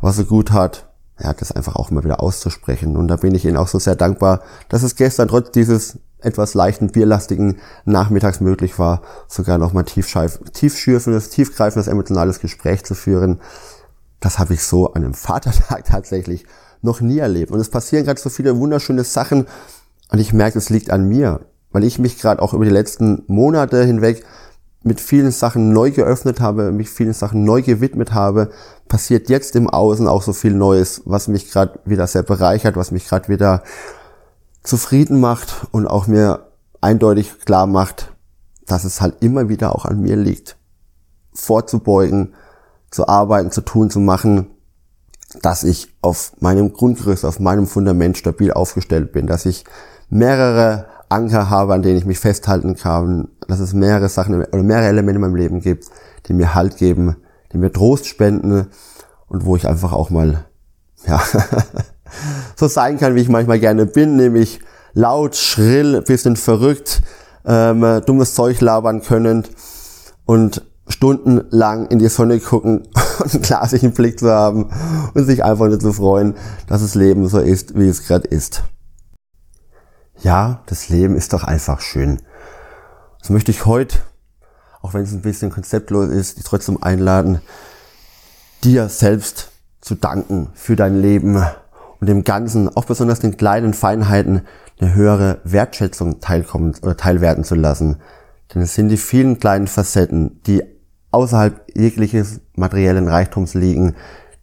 was 0.00 0.18
er 0.18 0.24
gut 0.24 0.52
hat, 0.52 0.88
ja, 1.20 1.32
das 1.32 1.52
einfach 1.52 1.76
auch 1.76 1.90
mal 1.90 2.04
wieder 2.04 2.20
auszusprechen. 2.20 2.96
Und 2.96 3.08
da 3.08 3.16
bin 3.16 3.34
ich 3.34 3.44
Ihnen 3.44 3.56
auch 3.56 3.68
so 3.68 3.78
sehr 3.78 3.96
dankbar, 3.96 4.40
dass 4.68 4.82
es 4.82 4.96
gestern 4.96 5.28
trotz 5.28 5.50
dieses 5.50 5.98
etwas 6.20 6.54
leichten, 6.54 6.90
bierlastigen 6.90 7.58
Nachmittags 7.84 8.40
möglich 8.40 8.78
war, 8.78 9.02
sogar 9.28 9.58
noch 9.58 9.72
mal 9.72 9.84
tiefschürfendes, 9.84 11.30
tiefgreifendes, 11.30 11.86
emotionales 11.86 12.40
Gespräch 12.40 12.84
zu 12.84 12.94
führen. 12.94 13.40
Das 14.18 14.40
habe 14.40 14.54
ich 14.54 14.64
so 14.64 14.92
an 14.92 15.04
einem 15.04 15.14
Vatertag 15.14 15.84
tatsächlich 15.86 16.46
noch 16.82 17.00
nie 17.00 17.18
erlebt. 17.18 17.52
Und 17.52 17.60
es 17.60 17.70
passieren 17.70 18.04
gerade 18.04 18.20
so 18.20 18.30
viele 18.30 18.58
wunderschöne 18.58 19.04
Sachen 19.04 19.46
und 20.10 20.18
ich 20.18 20.32
merke, 20.32 20.58
es 20.58 20.70
liegt 20.70 20.90
an 20.90 21.06
mir, 21.06 21.40
weil 21.72 21.84
ich 21.84 21.98
mich 21.98 22.18
gerade 22.18 22.42
auch 22.42 22.54
über 22.54 22.64
die 22.64 22.70
letzten 22.70 23.22
Monate 23.26 23.84
hinweg 23.84 24.24
mit 24.82 25.00
vielen 25.00 25.32
Sachen 25.32 25.72
neu 25.72 25.90
geöffnet 25.90 26.40
habe, 26.40 26.72
mich 26.72 26.88
vielen 26.88 27.12
Sachen 27.12 27.44
neu 27.44 27.62
gewidmet 27.62 28.14
habe, 28.14 28.50
passiert 28.86 29.28
jetzt 29.28 29.56
im 29.56 29.68
Außen 29.68 30.06
auch 30.08 30.22
so 30.22 30.32
viel 30.32 30.54
Neues, 30.54 31.02
was 31.04 31.28
mich 31.28 31.50
gerade 31.50 31.80
wieder 31.84 32.06
sehr 32.06 32.22
bereichert, 32.22 32.76
was 32.76 32.90
mich 32.90 33.06
gerade 33.06 33.28
wieder 33.28 33.62
zufrieden 34.62 35.20
macht 35.20 35.66
und 35.72 35.86
auch 35.86 36.06
mir 36.06 36.46
eindeutig 36.80 37.40
klar 37.44 37.66
macht, 37.66 38.12
dass 38.66 38.84
es 38.84 39.00
halt 39.00 39.16
immer 39.20 39.48
wieder 39.48 39.74
auch 39.74 39.84
an 39.84 40.00
mir 40.00 40.16
liegt, 40.16 40.56
vorzubeugen, 41.32 42.34
zu 42.90 43.08
arbeiten, 43.08 43.50
zu 43.50 43.60
tun, 43.60 43.90
zu 43.90 44.00
machen, 44.00 44.46
dass 45.42 45.64
ich 45.64 45.94
auf 46.00 46.32
meinem 46.40 46.72
Grundgerüst, 46.72 47.24
auf 47.24 47.38
meinem 47.38 47.66
Fundament 47.66 48.16
stabil 48.16 48.52
aufgestellt 48.52 49.12
bin, 49.12 49.26
dass 49.26 49.44
ich 49.44 49.64
mehrere 50.08 50.86
Anker 51.08 51.50
habe, 51.50 51.74
an 51.74 51.82
denen 51.82 51.98
ich 51.98 52.04
mich 52.04 52.18
festhalten 52.18 52.76
kann, 52.76 53.28
dass 53.46 53.60
es 53.60 53.72
mehrere 53.72 54.08
Sachen 54.08 54.34
oder 54.34 54.62
mehrere 54.62 54.88
Elemente 54.88 55.16
in 55.16 55.20
meinem 55.22 55.36
Leben 55.36 55.60
gibt, 55.60 55.86
die 56.26 56.32
mir 56.32 56.54
Halt 56.54 56.76
geben, 56.76 57.16
die 57.52 57.58
mir 57.58 57.72
Trost 57.72 58.06
spenden 58.06 58.68
und 59.28 59.44
wo 59.44 59.56
ich 59.56 59.66
einfach 59.66 59.92
auch 59.92 60.10
mal, 60.10 60.44
ja, 61.06 61.20
so 62.56 62.68
sein 62.68 62.98
kann, 62.98 63.14
wie 63.14 63.20
ich 63.20 63.28
manchmal 63.28 63.58
gerne 63.58 63.86
bin, 63.86 64.16
nämlich 64.16 64.60
laut, 64.92 65.36
schrill, 65.36 66.02
bisschen 66.02 66.36
verrückt, 66.36 67.02
ähm, 67.46 68.02
dummes 68.04 68.34
Zeug 68.34 68.60
labern 68.60 69.02
können 69.02 69.44
und 70.26 70.62
stundenlang 70.88 71.86
in 71.88 71.98
die 71.98 72.08
Sonne 72.08 72.40
gucken 72.40 72.88
und 73.22 73.34
einen 73.34 73.42
glasigen 73.42 73.92
Blick 73.92 74.18
zu 74.18 74.30
haben 74.30 74.70
und 75.14 75.24
sich 75.24 75.44
einfach 75.44 75.68
nur 75.68 75.78
zu 75.78 75.92
freuen, 75.92 76.34
dass 76.66 76.82
das 76.82 76.94
Leben 76.94 77.28
so 77.28 77.38
ist, 77.38 77.78
wie 77.78 77.88
es 77.88 78.06
gerade 78.06 78.26
ist 78.28 78.62
ja, 80.20 80.62
das 80.66 80.88
Leben 80.88 81.16
ist 81.16 81.32
doch 81.32 81.44
einfach 81.44 81.80
schön. 81.80 82.20
Das 83.20 83.30
möchte 83.30 83.50
ich 83.50 83.66
heute, 83.66 83.98
auch 84.82 84.94
wenn 84.94 85.02
es 85.02 85.12
ein 85.12 85.22
bisschen 85.22 85.50
konzeptlos 85.50 86.08
ist, 86.10 86.38
dich 86.38 86.44
trotzdem 86.44 86.82
einladen, 86.82 87.40
dir 88.64 88.88
selbst 88.88 89.50
zu 89.80 89.94
danken 89.94 90.50
für 90.54 90.76
dein 90.76 91.00
Leben 91.00 91.44
und 92.00 92.08
dem 92.08 92.24
Ganzen, 92.24 92.74
auch 92.76 92.84
besonders 92.84 93.20
den 93.20 93.36
kleinen 93.36 93.74
Feinheiten, 93.74 94.42
eine 94.80 94.94
höhere 94.94 95.40
Wertschätzung 95.44 96.20
teilkommen 96.20 96.74
oder 96.82 96.96
teilwerden 96.96 97.44
zu 97.44 97.54
lassen. 97.54 97.96
Denn 98.54 98.62
es 98.62 98.74
sind 98.74 98.88
die 98.88 98.96
vielen 98.96 99.38
kleinen 99.38 99.66
Facetten, 99.66 100.40
die 100.46 100.62
außerhalb 101.10 101.66
jegliches 101.74 102.40
materiellen 102.54 103.08
Reichtums 103.08 103.54
liegen, 103.54 103.94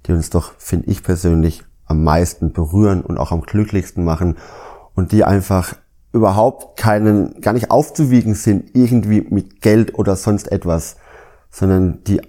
die 0.06 0.12
uns 0.12 0.30
doch, 0.30 0.54
finde 0.58 0.90
ich 0.90 1.04
persönlich, 1.04 1.64
am 1.86 2.04
meisten 2.04 2.52
berühren 2.52 3.02
und 3.02 3.18
auch 3.18 3.32
am 3.32 3.42
glücklichsten 3.42 4.04
machen 4.04 4.38
und 4.96 5.12
die 5.12 5.24
einfach 5.24 5.76
überhaupt 6.14 6.80
keinen, 6.80 7.42
gar 7.42 7.54
nicht 7.54 7.72
aufzuwiegen 7.72 8.36
sind, 8.36 8.74
irgendwie 8.74 9.22
mit 9.30 9.62
Geld 9.62 10.00
oder 10.00 10.16
sonst 10.16 10.52
etwas, 10.52 10.96
sondern 11.52 12.04
die, 12.06 12.22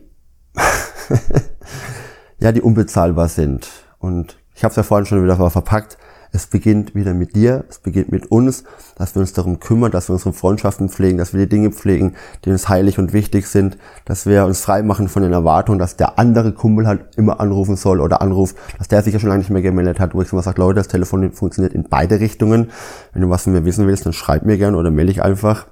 ja, 2.38 2.52
die 2.52 2.60
unbezahlbar 2.60 3.28
sind. 3.28 3.68
Und 3.98 4.38
ich 4.54 4.64
habe 4.64 4.70
es 4.70 4.76
ja 4.76 4.82
vorhin 4.82 5.06
schon 5.06 5.22
wieder 5.22 5.50
verpackt, 5.50 5.98
es 6.32 6.46
beginnt 6.46 6.94
wieder 6.94 7.14
mit 7.14 7.34
dir, 7.34 7.64
es 7.68 7.78
beginnt 7.78 8.10
mit 8.10 8.30
uns, 8.30 8.64
dass 8.96 9.14
wir 9.14 9.20
uns 9.20 9.32
darum 9.32 9.60
kümmern, 9.60 9.90
dass 9.90 10.08
wir 10.08 10.14
unsere 10.14 10.32
Freundschaften 10.32 10.88
pflegen, 10.88 11.18
dass 11.18 11.32
wir 11.32 11.40
die 11.40 11.48
Dinge 11.48 11.70
pflegen, 11.70 12.14
die 12.44 12.50
uns 12.50 12.68
heilig 12.68 12.98
und 12.98 13.12
wichtig 13.12 13.46
sind, 13.46 13.76
dass 14.04 14.26
wir 14.26 14.44
uns 14.44 14.60
frei 14.60 14.82
machen 14.82 15.08
von 15.08 15.22
den 15.22 15.32
Erwartungen, 15.32 15.78
dass 15.78 15.96
der 15.96 16.18
andere 16.18 16.52
Kumpel 16.52 16.86
halt 16.86 17.16
immer 17.16 17.40
anrufen 17.40 17.76
soll 17.76 18.00
oder 18.00 18.20
anruft, 18.22 18.56
dass 18.78 18.88
der 18.88 19.02
sich 19.02 19.14
ja 19.14 19.20
schon 19.20 19.28
lange 19.28 19.40
nicht 19.40 19.50
mehr 19.50 19.62
gemeldet 19.62 20.00
hat, 20.00 20.14
wo 20.14 20.22
ich 20.22 20.32
immer 20.32 20.42
sage, 20.42 20.60
Leute, 20.60 20.76
das 20.76 20.88
Telefon 20.88 21.32
funktioniert 21.32 21.74
in 21.74 21.84
beide 21.88 22.20
Richtungen. 22.20 22.70
Wenn 23.12 23.22
du 23.22 23.30
was 23.30 23.44
von 23.44 23.52
mir 23.52 23.64
wissen 23.64 23.86
willst, 23.86 24.06
dann 24.06 24.12
schreib 24.12 24.44
mir 24.44 24.58
gern 24.58 24.74
oder 24.74 24.90
melde 24.90 25.12
ich 25.12 25.22
einfach. 25.22 25.66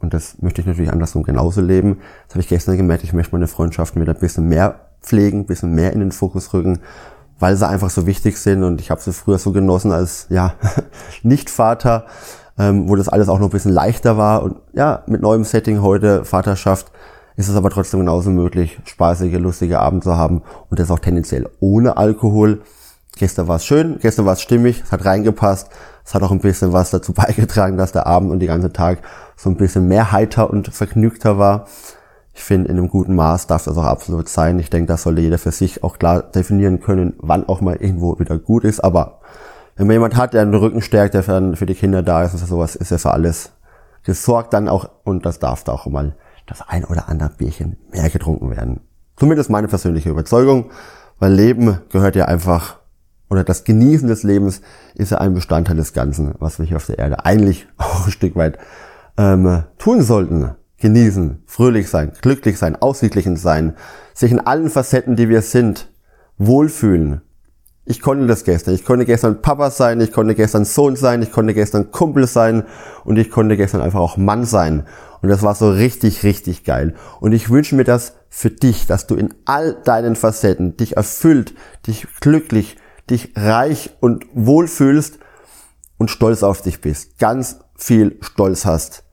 Und 0.00 0.12
das 0.12 0.42
möchte 0.42 0.60
ich 0.60 0.66
natürlich 0.66 0.92
andersrum 0.92 1.22
genauso 1.22 1.60
leben. 1.60 1.98
Das 2.26 2.34
habe 2.34 2.40
ich 2.40 2.48
gestern 2.48 2.76
gemerkt, 2.76 3.04
ich 3.04 3.12
möchte 3.12 3.32
meine 3.32 3.46
Freundschaften 3.46 4.02
wieder 4.02 4.14
ein 4.14 4.20
bisschen 4.20 4.48
mehr 4.48 4.80
pflegen, 5.00 5.40
ein 5.40 5.46
bisschen 5.46 5.74
mehr 5.74 5.92
in 5.92 6.00
den 6.00 6.12
Fokus 6.12 6.52
rücken 6.52 6.80
weil 7.42 7.56
sie 7.56 7.66
einfach 7.66 7.90
so 7.90 8.06
wichtig 8.06 8.38
sind 8.38 8.62
und 8.62 8.80
ich 8.80 8.92
habe 8.92 9.00
sie 9.00 9.12
früher 9.12 9.36
so 9.36 9.50
genossen 9.50 9.90
als 9.90 10.26
ja 10.30 10.54
Nicht-Vater, 11.24 12.06
ähm, 12.56 12.88
wo 12.88 12.94
das 12.94 13.08
alles 13.08 13.28
auch 13.28 13.40
noch 13.40 13.48
ein 13.48 13.52
bisschen 13.52 13.72
leichter 13.72 14.16
war 14.16 14.44
und 14.44 14.56
ja, 14.74 15.02
mit 15.08 15.20
neuem 15.22 15.42
Setting 15.42 15.82
heute 15.82 16.24
Vaterschaft 16.24 16.92
ist 17.34 17.48
es 17.48 17.56
aber 17.56 17.70
trotzdem 17.70 17.98
genauso 17.98 18.30
möglich, 18.30 18.78
spaßige, 18.84 19.40
lustige 19.40 19.80
Abend 19.80 20.04
zu 20.04 20.16
haben 20.16 20.42
und 20.70 20.78
das 20.78 20.90
auch 20.92 21.00
tendenziell 21.00 21.48
ohne 21.58 21.96
Alkohol. 21.96 22.62
Gestern 23.18 23.48
war 23.48 23.56
es 23.56 23.66
schön, 23.66 23.98
gestern 24.00 24.24
war 24.24 24.34
es 24.34 24.40
stimmig, 24.40 24.82
es 24.84 24.92
hat 24.92 25.04
reingepasst, 25.04 25.68
es 26.04 26.14
hat 26.14 26.22
auch 26.22 26.30
ein 26.30 26.38
bisschen 26.38 26.72
was 26.72 26.90
dazu 26.90 27.12
beigetragen, 27.12 27.76
dass 27.76 27.90
der 27.90 28.06
Abend 28.06 28.30
und 28.30 28.38
die 28.38 28.46
ganze 28.46 28.72
Tag 28.72 28.98
so 29.36 29.50
ein 29.50 29.56
bisschen 29.56 29.88
mehr 29.88 30.12
heiter 30.12 30.48
und 30.48 30.68
vergnügter 30.72 31.38
war 31.38 31.66
ich 32.34 32.42
finde, 32.42 32.70
in 32.70 32.78
einem 32.78 32.88
guten 32.88 33.14
Maß 33.14 33.46
darf 33.46 33.64
das 33.64 33.76
auch 33.76 33.84
absolut 33.84 34.28
sein. 34.28 34.58
Ich 34.58 34.70
denke, 34.70 34.86
das 34.86 35.02
sollte 35.02 35.20
jeder 35.20 35.38
für 35.38 35.52
sich 35.52 35.84
auch 35.84 35.98
klar 35.98 36.22
definieren 36.22 36.80
können, 36.80 37.14
wann 37.18 37.46
auch 37.46 37.60
mal 37.60 37.76
irgendwo 37.76 38.18
wieder 38.18 38.38
gut 38.38 38.64
ist. 38.64 38.80
Aber 38.80 39.20
wenn 39.76 39.86
man 39.86 39.94
jemand 39.94 40.16
hat, 40.16 40.32
der 40.32 40.44
den 40.44 40.54
Rücken 40.54 40.80
stärkt, 40.80 41.14
der 41.14 41.22
für 41.22 41.66
die 41.66 41.74
Kinder 41.74 42.02
da 42.02 42.24
ist 42.24 42.32
und 42.32 42.38
sowas, 42.38 42.74
ist 42.74 42.90
ja 42.90 42.98
für 42.98 43.12
alles 43.12 43.52
gesorgt 44.02 44.52
dann 44.52 44.68
auch 44.68 44.88
und 45.04 45.26
das 45.26 45.38
darf 45.38 45.62
da 45.64 45.72
auch 45.72 45.86
mal 45.86 46.16
das 46.46 46.62
ein 46.66 46.84
oder 46.84 47.08
andere 47.08 47.30
Bierchen 47.30 47.76
mehr 47.92 48.08
getrunken 48.10 48.50
werden. 48.50 48.80
Zumindest 49.16 49.50
meine 49.50 49.68
persönliche 49.68 50.10
Überzeugung, 50.10 50.70
weil 51.18 51.32
Leben 51.32 51.78
gehört 51.90 52.16
ja 52.16 52.24
einfach 52.24 52.78
oder 53.30 53.44
das 53.44 53.64
Genießen 53.64 54.08
des 54.08 54.24
Lebens 54.24 54.60
ist 54.94 55.12
ja 55.12 55.18
ein 55.18 55.34
Bestandteil 55.34 55.76
des 55.76 55.92
Ganzen, 55.92 56.34
was 56.38 56.58
wir 56.58 56.66
hier 56.66 56.76
auf 56.76 56.86
der 56.86 56.98
Erde 56.98 57.24
eigentlich 57.24 57.68
auch 57.76 58.06
ein 58.06 58.12
Stück 58.12 58.36
weit 58.36 58.58
ähm, 59.16 59.64
tun 59.78 60.02
sollten 60.02 60.56
genießen, 60.82 61.42
fröhlich 61.46 61.88
sein, 61.88 62.12
glücklich 62.20 62.58
sein, 62.58 62.76
ausgeglichen 62.76 63.36
sein, 63.36 63.76
sich 64.12 64.30
in 64.32 64.40
allen 64.40 64.68
Facetten, 64.68 65.16
die 65.16 65.30
wir 65.30 65.40
sind, 65.40 65.88
wohlfühlen, 66.36 67.22
Ich 67.84 68.00
konnte 68.00 68.26
das 68.26 68.44
gestern. 68.44 68.74
Ich 68.74 68.84
konnte 68.84 69.06
gestern 69.06 69.42
Papa 69.42 69.70
sein, 69.70 70.00
ich 70.00 70.12
konnte 70.12 70.36
gestern 70.36 70.64
Sohn 70.64 70.94
sein, 70.94 71.20
ich 71.20 71.32
konnte 71.32 71.52
gestern 71.52 71.90
Kumpel 71.90 72.28
sein 72.28 72.64
und 73.04 73.16
ich 73.18 73.30
konnte 73.30 73.56
gestern 73.56 73.80
einfach 73.80 73.98
auch 73.98 74.16
Mann 74.16 74.44
sein. 74.44 74.86
Und 75.20 75.28
das 75.28 75.42
war 75.42 75.54
so 75.54 75.70
richtig, 75.70 76.22
richtig 76.22 76.62
geil. 76.64 76.94
Und 77.20 77.32
ich 77.32 77.50
wünsche 77.50 77.74
mir 77.74 77.84
das 77.84 78.14
für 78.28 78.50
dich, 78.50 78.86
dass 78.86 79.08
du 79.08 79.16
in 79.16 79.34
all 79.46 79.76
deinen 79.84 80.14
Facetten 80.14 80.76
dich 80.76 80.96
erfüllt, 80.96 81.54
dich 81.86 82.06
glücklich, 82.20 82.76
dich 83.10 83.32
reich 83.36 83.90
und 84.00 84.26
wohl 84.32 84.68
fühlst 84.68 85.18
und 85.98 86.10
stolz 86.10 86.42
auf 86.44 86.62
dich 86.62 86.80
bist. 86.80 87.18
Ganz 87.18 87.58
viel 87.76 88.16
Stolz 88.20 88.64
hast. 88.64 89.04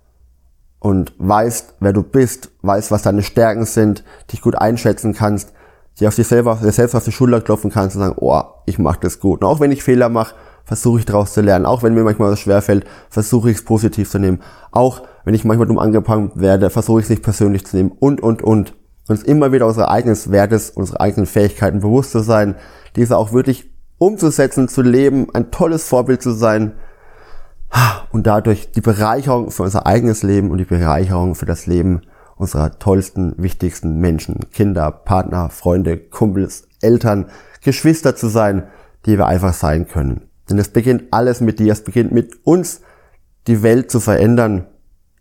Und 0.79 1.13
weißt, 1.17 1.75
wer 1.79 1.93
du 1.93 2.03
bist, 2.03 2.51
weißt, 2.61 2.91
was 2.91 3.01
deine 3.01 3.23
Stärken 3.23 3.65
sind, 3.65 4.03
dich 4.31 4.41
gut 4.41 4.55
einschätzen 4.55 5.13
kannst, 5.13 5.53
dir 5.99 6.07
auf 6.07 6.15
dich 6.15 6.27
selber, 6.27 6.57
dir 6.63 6.71
selbst 6.71 6.95
auf 6.95 7.03
die 7.03 7.11
Schulter 7.11 7.41
klopfen 7.41 7.71
kannst 7.71 7.95
und 7.95 8.01
sagen, 8.01 8.15
oh, 8.17 8.41
ich 8.65 8.79
mache 8.79 8.99
das 9.01 9.19
gut. 9.19 9.41
Und 9.41 9.47
auch 9.47 9.59
wenn 9.59 9.71
ich 9.71 9.83
Fehler 9.83 10.09
mache, 10.09 10.35
versuche 10.63 10.99
ich 10.99 11.05
daraus 11.05 11.33
zu 11.33 11.41
lernen. 11.41 11.65
Auch 11.65 11.83
wenn 11.83 11.93
mir 11.93 12.03
manchmal 12.03 12.31
was 12.31 12.39
schwerfällt, 12.39 12.85
versuche 13.09 13.49
ich 13.49 13.57
es 13.57 13.65
positiv 13.65 14.09
zu 14.09 14.19
nehmen. 14.19 14.41
Auch 14.71 15.01
wenn 15.25 15.33
ich 15.33 15.43
manchmal 15.43 15.67
dumm 15.67 15.79
angepankt 15.79 16.39
werde, 16.39 16.69
versuche 16.69 16.99
ich 16.99 17.05
es 17.05 17.09
nicht 17.09 17.23
persönlich 17.23 17.65
zu 17.65 17.75
nehmen 17.75 17.91
und, 17.99 18.21
und, 18.21 18.41
und. 18.41 18.75
Uns 19.07 19.23
immer 19.23 19.51
wieder 19.51 19.65
unsere 19.65 19.89
eigenen 19.89 20.15
Wertes, 20.27 20.69
unsere 20.69 20.99
eigenen 20.99 21.25
Fähigkeiten 21.25 21.79
bewusst 21.79 22.11
zu 22.11 22.19
sein, 22.19 22.55
diese 22.95 23.17
auch 23.17 23.33
wirklich 23.33 23.71
umzusetzen, 23.97 24.67
zu 24.67 24.83
leben, 24.83 25.27
ein 25.33 25.51
tolles 25.51 25.87
Vorbild 25.87 26.21
zu 26.21 26.31
sein 26.31 26.73
und 28.11 28.27
dadurch 28.27 28.71
die 28.71 28.81
Bereicherung 28.81 29.51
für 29.51 29.63
unser 29.63 29.85
eigenes 29.85 30.23
Leben 30.23 30.51
und 30.51 30.57
die 30.57 30.65
Bereicherung 30.65 31.35
für 31.35 31.45
das 31.45 31.67
Leben 31.67 32.01
unserer 32.35 32.79
tollsten, 32.79 33.35
wichtigsten 33.37 33.99
Menschen, 33.99 34.49
Kinder, 34.51 34.91
Partner, 34.91 35.49
Freunde, 35.49 35.97
Kumpels, 35.97 36.67
Eltern, 36.81 37.25
Geschwister 37.61 38.15
zu 38.15 38.27
sein, 38.27 38.63
die 39.05 39.17
wir 39.17 39.27
einfach 39.27 39.53
sein 39.53 39.87
können. 39.87 40.21
Denn 40.49 40.57
es 40.57 40.69
beginnt 40.69 41.03
alles 41.11 41.41
mit 41.41 41.59
dir, 41.59 41.71
es 41.71 41.83
beginnt 41.83 42.11
mit 42.11 42.45
uns, 42.45 42.81
die 43.47 43.61
Welt 43.61 43.91
zu 43.91 43.99
verändern. 43.99 44.65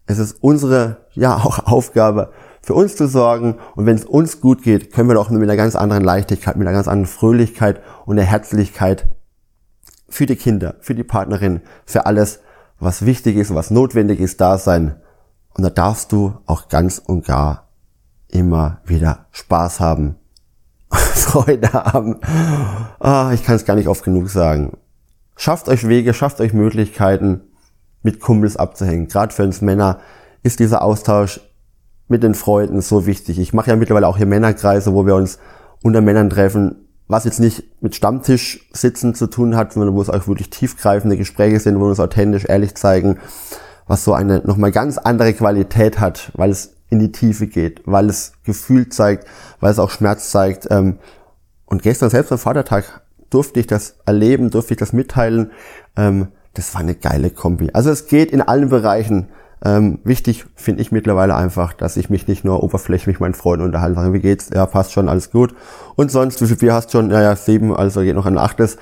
Es 0.06 0.18
ist 0.18 0.38
unsere, 0.40 0.98
ja, 1.12 1.36
auch 1.36 1.66
Aufgabe, 1.66 2.32
für 2.62 2.74
uns 2.74 2.96
zu 2.96 3.08
sorgen. 3.08 3.56
Und 3.76 3.86
wenn 3.86 3.96
es 3.96 4.04
uns 4.04 4.40
gut 4.40 4.62
geht, 4.62 4.92
können 4.92 5.08
wir 5.08 5.14
doch 5.14 5.30
mit 5.30 5.42
einer 5.42 5.56
ganz 5.56 5.74
anderen 5.74 6.04
Leichtigkeit, 6.04 6.56
mit 6.56 6.66
einer 6.66 6.76
ganz 6.76 6.88
anderen 6.88 7.06
Fröhlichkeit 7.06 7.80
und 8.06 8.16
der 8.16 8.24
Herzlichkeit 8.24 9.08
für 10.08 10.26
die 10.26 10.36
Kinder, 10.36 10.76
für 10.80 10.94
die 10.94 11.04
Partnerin, 11.04 11.60
für 11.84 12.06
alles, 12.06 12.40
was 12.80 13.04
wichtig 13.04 13.36
ist, 13.36 13.54
was 13.54 13.70
notwendig 13.70 14.20
ist, 14.20 14.40
da 14.40 14.58
sein. 14.58 14.96
Und 15.54 15.64
da 15.64 15.70
darfst 15.70 16.12
du 16.12 16.38
auch 16.46 16.68
ganz 16.68 16.98
und 16.98 17.26
gar 17.26 17.68
immer 18.28 18.80
wieder 18.84 19.26
Spaß 19.32 19.80
haben, 19.80 20.16
Freude 20.90 21.72
haben. 21.72 22.20
Ah, 23.00 23.32
ich 23.34 23.42
kann 23.42 23.56
es 23.56 23.64
gar 23.64 23.74
nicht 23.74 23.88
oft 23.88 24.04
genug 24.04 24.28
sagen. 24.28 24.76
Schafft 25.36 25.68
euch 25.68 25.86
Wege, 25.88 26.14
schafft 26.14 26.40
euch 26.40 26.52
Möglichkeiten, 26.52 27.42
mit 28.02 28.20
Kumpels 28.20 28.56
abzuhängen. 28.56 29.08
Gerade 29.08 29.34
für 29.34 29.44
uns 29.44 29.60
Männer 29.60 30.00
ist 30.42 30.60
dieser 30.60 30.82
Austausch 30.82 31.40
mit 32.08 32.22
den 32.22 32.34
Freunden 32.34 32.80
so 32.80 33.06
wichtig. 33.06 33.38
Ich 33.38 33.52
mache 33.52 33.70
ja 33.70 33.76
mittlerweile 33.76 34.08
auch 34.08 34.16
hier 34.16 34.26
Männerkreise, 34.26 34.94
wo 34.94 35.06
wir 35.06 35.14
uns 35.14 35.38
unter 35.82 36.00
Männern 36.00 36.30
treffen, 36.30 36.87
was 37.08 37.24
jetzt 37.24 37.40
nicht 37.40 37.64
mit 37.82 37.94
Stammtisch 37.94 38.68
sitzen 38.72 39.14
zu 39.14 39.26
tun 39.26 39.56
hat, 39.56 39.72
sondern 39.72 39.94
wo 39.94 40.02
es 40.02 40.10
auch 40.10 40.28
wirklich 40.28 40.50
tiefgreifende 40.50 41.16
Gespräche 41.16 41.58
sind, 41.58 41.76
wo 41.76 41.84
wir 41.84 41.88
uns 41.88 42.00
authentisch 42.00 42.44
ehrlich 42.44 42.74
zeigen, 42.74 43.18
was 43.86 44.04
so 44.04 44.12
eine 44.12 44.40
nochmal 44.44 44.70
ganz 44.70 44.98
andere 44.98 45.32
Qualität 45.32 45.98
hat, 45.98 46.30
weil 46.34 46.50
es 46.50 46.74
in 46.90 46.98
die 46.98 47.12
Tiefe 47.12 47.46
geht, 47.46 47.82
weil 47.86 48.08
es 48.08 48.32
Gefühl 48.44 48.88
zeigt, 48.90 49.26
weil 49.60 49.72
es 49.72 49.78
auch 49.78 49.90
Schmerz 49.90 50.30
zeigt. 50.30 50.68
Ähm, 50.70 50.98
und 51.64 51.82
gestern 51.82 52.10
selbst 52.10 52.30
am 52.32 52.38
Vatertag 52.38 53.02
durfte 53.30 53.60
ich 53.60 53.66
das 53.66 53.96
erleben, 54.06 54.50
durfte 54.50 54.74
ich 54.74 54.78
das 54.78 54.92
mitteilen. 54.92 55.50
Ähm, 55.96 56.28
das 56.54 56.74
war 56.74 56.80
eine 56.80 56.94
geile 56.94 57.30
Kombi. 57.30 57.70
Also 57.72 57.90
es 57.90 58.06
geht 58.06 58.32
in 58.32 58.42
allen 58.42 58.68
Bereichen. 58.68 59.28
Ähm, 59.64 59.98
wichtig 60.04 60.46
finde 60.54 60.82
ich 60.82 60.92
mittlerweile 60.92 61.34
einfach, 61.34 61.72
dass 61.72 61.96
ich 61.96 62.10
mich 62.10 62.28
nicht 62.28 62.44
nur 62.44 62.62
oberflächlich 62.62 63.14
mit 63.14 63.20
meinen 63.20 63.34
Freunden 63.34 63.64
unterhalte, 63.66 63.96
sage, 63.96 64.12
wie 64.12 64.20
geht's? 64.20 64.50
Ja, 64.54 64.66
passt 64.66 64.92
schon, 64.92 65.08
alles 65.08 65.30
gut. 65.30 65.54
Und 65.96 66.10
sonst, 66.10 66.40
wie 66.40 66.46
viel 66.46 66.56
Bier 66.56 66.74
hast 66.74 66.88
du 66.88 66.98
schon? 66.98 67.10
Ja, 67.10 67.20
ja, 67.20 67.34
sieben, 67.34 67.76
also 67.76 68.00
geht 68.02 68.14
noch 68.14 68.26
ein 68.26 68.38
achtes. 68.38 68.78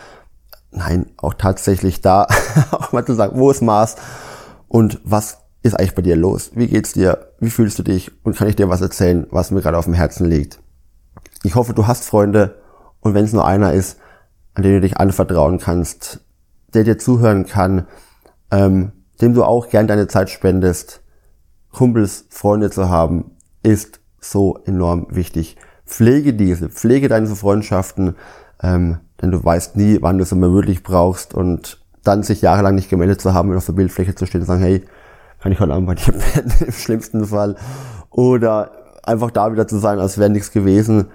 Nein, 0.70 1.06
auch 1.16 1.34
tatsächlich 1.34 2.02
da, 2.02 2.26
auch 2.72 2.92
mal 2.92 3.06
zu 3.06 3.14
sagen, 3.14 3.38
wo 3.38 3.50
ist 3.50 3.62
Maß? 3.62 3.96
Und 4.68 5.00
was 5.04 5.38
ist 5.62 5.78
eigentlich 5.78 5.94
bei 5.94 6.02
dir 6.02 6.16
los? 6.16 6.50
Wie 6.54 6.66
geht's 6.66 6.92
dir? 6.92 7.32
Wie 7.40 7.50
fühlst 7.50 7.78
du 7.78 7.82
dich? 7.82 8.12
Und 8.24 8.36
kann 8.36 8.48
ich 8.48 8.56
dir 8.56 8.68
was 8.68 8.82
erzählen, 8.82 9.26
was 9.30 9.50
mir 9.50 9.62
gerade 9.62 9.78
auf 9.78 9.86
dem 9.86 9.94
Herzen 9.94 10.28
liegt? 10.28 10.60
Ich 11.42 11.54
hoffe, 11.54 11.72
du 11.72 11.86
hast 11.86 12.04
Freunde 12.04 12.56
und 13.00 13.14
wenn 13.14 13.24
es 13.24 13.32
nur 13.32 13.46
einer 13.46 13.72
ist, 13.72 13.98
an 14.54 14.62
den 14.62 14.74
du 14.74 14.80
dich 14.80 14.98
anvertrauen 14.98 15.58
kannst, 15.58 16.20
der 16.74 16.84
dir 16.84 16.98
zuhören 16.98 17.46
kann, 17.46 17.86
ähm, 18.50 18.92
dem 19.20 19.34
du 19.34 19.44
auch 19.44 19.68
gern 19.68 19.86
deine 19.86 20.08
Zeit 20.08 20.30
spendest. 20.30 21.02
Kumpels, 21.72 22.26
Freunde 22.30 22.70
zu 22.70 22.88
haben, 22.88 23.32
ist 23.62 24.00
so 24.20 24.58
enorm 24.64 25.06
wichtig. 25.10 25.56
Pflege 25.84 26.34
diese, 26.34 26.68
pflege 26.68 27.08
deine 27.08 27.28
Freundschaften, 27.28 28.16
ähm, 28.62 28.98
denn 29.20 29.30
du 29.30 29.42
weißt 29.42 29.76
nie, 29.76 29.98
wann 30.00 30.18
du 30.18 30.24
es 30.24 30.32
immer 30.32 30.52
wirklich 30.52 30.82
brauchst 30.82 31.34
und 31.34 31.80
dann 32.02 32.22
sich 32.22 32.40
jahrelang 32.42 32.74
nicht 32.74 32.90
gemeldet 32.90 33.20
zu 33.20 33.34
haben 33.34 33.50
und 33.50 33.56
auf 33.56 33.66
der 33.66 33.72
Bildfläche 33.72 34.14
zu 34.14 34.26
stehen 34.26 34.42
und 34.42 34.46
sagen, 34.46 34.62
hey, 34.62 34.84
kann 35.40 35.52
ich 35.52 35.60
heute 35.60 35.74
Abend 35.74 35.86
bei 35.86 35.94
dir 35.94 36.12
pennen, 36.12 36.52
im 36.66 36.72
schlimmsten 36.72 37.26
Fall. 37.26 37.56
Oder 38.10 38.70
einfach 39.02 39.30
da 39.30 39.52
wieder 39.52 39.68
zu 39.68 39.78
sein, 39.78 39.98
als 39.98 40.18
wäre 40.18 40.30
nichts 40.30 40.50
gewesen. 40.50 41.06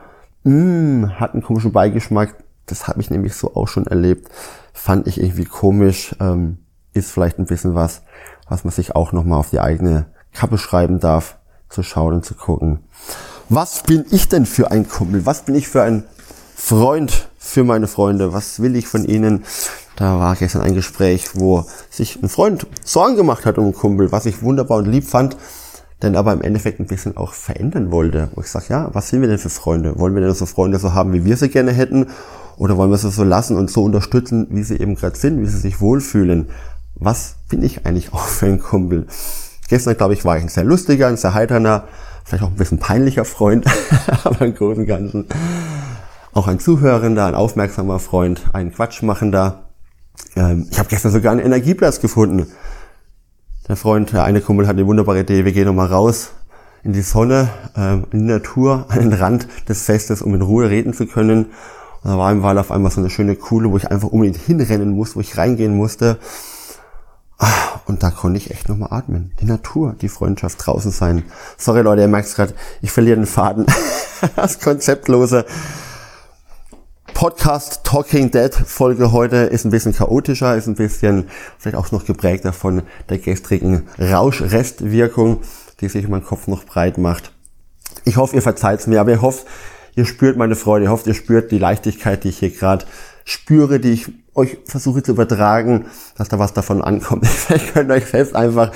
Mm, 0.43 1.05
hat 1.19 1.33
einen 1.33 1.43
komischen 1.43 1.71
Beigeschmack, 1.71 2.35
das 2.65 2.87
habe 2.87 3.01
ich 3.01 3.09
nämlich 3.09 3.35
so 3.35 3.55
auch 3.55 3.67
schon 3.67 3.87
erlebt, 3.87 4.29
fand 4.73 5.07
ich 5.07 5.21
irgendwie 5.21 5.45
komisch, 5.45 6.15
ähm, 6.19 6.57
ist 6.93 7.11
vielleicht 7.11 7.39
ein 7.39 7.45
bisschen 7.45 7.75
was, 7.75 8.01
was 8.47 8.63
man 8.63 8.71
sich 8.71 8.95
auch 8.95 9.11
nochmal 9.11 9.39
auf 9.39 9.49
die 9.49 9.59
eigene 9.59 10.07
Kappe 10.33 10.57
schreiben 10.57 10.99
darf, 10.99 11.37
zu 11.69 11.83
schauen 11.83 12.15
und 12.15 12.25
zu 12.25 12.35
gucken. 12.35 12.79
Was 13.49 13.83
bin 13.83 14.05
ich 14.11 14.29
denn 14.29 14.45
für 14.45 14.71
ein 14.71 14.87
Kumpel? 14.87 15.25
Was 15.25 15.43
bin 15.43 15.55
ich 15.55 15.67
für 15.67 15.81
ein 15.81 16.03
Freund 16.55 17.29
für 17.37 17.63
meine 17.63 17.87
Freunde? 17.87 18.33
Was 18.33 18.61
will 18.61 18.75
ich 18.75 18.87
von 18.87 19.05
ihnen? 19.05 19.43
Da 19.95 20.19
war 20.19 20.35
gestern 20.35 20.61
ein 20.61 20.75
Gespräch, 20.75 21.35
wo 21.35 21.65
sich 21.89 22.21
ein 22.21 22.29
Freund 22.29 22.65
Sorgen 22.83 23.15
gemacht 23.15 23.45
hat 23.45 23.57
um 23.57 23.65
einen 23.65 23.73
Kumpel, 23.73 24.11
was 24.11 24.25
ich 24.25 24.41
wunderbar 24.41 24.77
und 24.79 24.85
lieb 24.85 25.05
fand, 25.05 25.37
denn 26.01 26.15
aber 26.15 26.33
im 26.33 26.41
Endeffekt 26.41 26.79
ein 26.79 26.87
bisschen 26.87 27.17
auch 27.17 27.33
verändern 27.33 27.91
wollte. 27.91 28.29
Wo 28.35 28.41
ich 28.41 28.47
sage, 28.47 28.65
ja, 28.69 28.89
was 28.93 29.09
sind 29.09 29.21
wir 29.21 29.27
denn 29.27 29.37
für 29.37 29.49
Freunde? 29.49 29.97
Wollen 29.99 30.15
wir 30.15 30.21
denn 30.21 30.33
so 30.33 30.45
Freunde 30.45 30.79
so 30.79 30.93
haben, 30.93 31.13
wie 31.13 31.25
wir 31.25 31.37
sie 31.37 31.49
gerne 31.49 31.71
hätten? 31.71 32.07
Oder 32.57 32.77
wollen 32.77 32.91
wir 32.91 32.97
sie 32.97 33.11
so 33.11 33.23
lassen 33.23 33.57
und 33.57 33.69
so 33.69 33.83
unterstützen, 33.83 34.47
wie 34.49 34.63
sie 34.63 34.79
eben 34.79 34.95
gerade 34.95 35.17
sind, 35.17 35.41
wie 35.41 35.47
sie 35.47 35.57
sich 35.57 35.81
wohlfühlen? 35.81 36.49
Was 37.03 37.37
bin 37.49 37.63
ich 37.63 37.87
eigentlich 37.87 38.13
auch 38.13 38.27
für 38.27 38.45
ein 38.45 38.59
Kumpel? 38.59 39.07
Gestern, 39.67 39.97
glaube 39.97 40.13
ich, 40.13 40.23
war 40.23 40.37
ich 40.37 40.43
ein 40.43 40.49
sehr 40.49 40.63
lustiger, 40.63 41.07
ein 41.07 41.17
sehr 41.17 41.33
heiterner, 41.33 41.87
vielleicht 42.23 42.43
auch 42.43 42.49
ein 42.49 42.55
bisschen 42.55 42.77
peinlicher 42.77 43.25
Freund, 43.25 43.65
aber 44.23 44.45
im 44.45 44.53
Großen 44.53 44.83
und 44.83 44.87
Ganzen 44.87 45.25
auch 46.31 46.47
ein 46.47 46.59
zuhörender, 46.59 47.25
ein 47.25 47.33
aufmerksamer 47.33 47.97
Freund, 47.97 48.43
ein 48.53 48.71
Quatschmachender. 48.71 49.63
Ähm, 50.35 50.67
ich 50.69 50.77
habe 50.77 50.89
gestern 50.89 51.11
sogar 51.11 51.31
einen 51.31 51.41
Energieplatz 51.41 52.01
gefunden. 52.01 52.45
Der 53.67 53.77
Freund, 53.77 54.13
der 54.13 54.23
eine 54.23 54.39
Kumpel 54.39 54.67
hat 54.67 54.75
eine 54.75 54.85
wunderbare 54.85 55.21
Idee, 55.21 55.43
wir 55.43 55.53
gehen 55.53 55.65
nochmal 55.65 55.87
raus 55.87 56.33
in 56.83 56.93
die 56.93 57.01
Sonne, 57.01 57.49
ähm, 57.75 58.05
in 58.11 58.19
die 58.19 58.25
Natur, 58.33 58.85
an 58.89 58.99
den 58.99 59.13
Rand 59.13 59.47
des 59.67 59.85
Festes, 59.85 60.21
um 60.21 60.35
in 60.35 60.43
Ruhe 60.43 60.69
reden 60.69 60.93
zu 60.93 61.07
können. 61.07 61.45
Und 62.03 62.11
da 62.11 62.17
war 62.19 62.31
im 62.31 62.43
Wald 62.43 62.59
auf 62.59 62.69
einmal 62.69 62.91
so 62.91 63.01
eine 63.01 63.09
schöne 63.09 63.35
Kuhle, 63.35 63.71
wo 63.71 63.77
ich 63.77 63.89
einfach 63.89 64.09
unbedingt 64.09 64.37
hinrennen 64.37 64.91
musste, 64.91 65.15
wo 65.15 65.21
ich 65.21 65.35
reingehen 65.35 65.75
musste. 65.75 66.19
Und 67.85 68.03
da 68.03 68.11
konnte 68.11 68.37
ich 68.37 68.51
echt 68.51 68.69
nochmal 68.69 68.89
atmen. 68.91 69.33
Die 69.41 69.45
Natur, 69.45 69.95
die 69.99 70.09
Freundschaft, 70.09 70.65
draußen 70.65 70.91
sein. 70.91 71.23
Sorry 71.57 71.81
Leute, 71.81 72.01
ihr 72.01 72.07
merkt 72.07 72.27
es 72.27 72.35
gerade, 72.35 72.53
ich 72.81 72.91
verliere 72.91 73.17
den 73.17 73.25
Faden. 73.25 73.65
das 74.35 74.59
konzeptlose 74.59 75.45
Podcast 77.13 77.83
Talking 77.83 78.31
Dead 78.31 78.51
Folge 78.53 79.11
heute 79.11 79.37
ist 79.37 79.65
ein 79.65 79.69
bisschen 79.69 79.93
chaotischer, 79.93 80.55
ist 80.55 80.67
ein 80.67 80.75
bisschen 80.75 81.29
vielleicht 81.59 81.77
auch 81.77 81.91
noch 81.91 82.05
geprägter 82.05 82.53
von 82.53 82.83
der 83.09 83.19
gestrigen 83.19 83.87
Rauschrestwirkung, 83.99 85.41
die 85.81 85.87
sich 85.87 86.05
in 86.05 86.09
meinem 86.09 86.25
Kopf 86.25 86.47
noch 86.47 86.63
breit 86.63 86.97
macht. 86.97 87.31
Ich 88.05 88.17
hoffe, 88.17 88.35
ihr 88.35 88.41
verzeiht 88.41 88.87
mir, 88.87 89.01
aber 89.01 89.11
ihr 89.11 89.21
hofft, 89.21 89.45
ihr 89.95 90.05
spürt 90.05 90.37
meine 90.37 90.55
Freude, 90.55 90.85
ihr 90.85 90.91
hofft, 90.91 91.05
ihr 91.05 91.13
spürt 91.13 91.51
die 91.51 91.59
Leichtigkeit, 91.59 92.23
die 92.23 92.29
ich 92.29 92.39
hier 92.39 92.49
gerade 92.49 92.85
spüre, 93.25 93.79
die 93.79 93.91
ich 93.91 94.11
euch 94.33 94.57
versuche 94.65 95.03
zu 95.03 95.11
übertragen, 95.11 95.85
dass 96.17 96.29
da 96.29 96.39
was 96.39 96.53
davon 96.53 96.81
ankommt. 96.81 97.27
Vielleicht 97.27 97.73
könnt 97.73 97.89
ihr 97.89 97.95
euch 97.95 98.05
selbst 98.05 98.35
einfach 98.35 98.71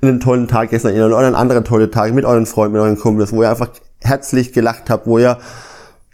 in 0.00 0.08
einen 0.08 0.20
tollen 0.20 0.48
Tag 0.48 0.70
gestern 0.70 0.92
erinnern 0.92 1.12
oder 1.12 1.26
einen 1.26 1.36
anderen 1.36 1.64
tollen 1.64 1.90
Tag 1.90 2.12
mit 2.12 2.24
euren 2.24 2.46
Freunden, 2.46 2.74
mit 2.74 2.82
euren 2.82 2.98
Kumpels, 2.98 3.32
wo 3.32 3.42
ihr 3.42 3.50
einfach 3.50 3.70
herzlich 4.00 4.52
gelacht 4.52 4.90
habt, 4.90 5.06
wo 5.06 5.18
ihr 5.18 5.38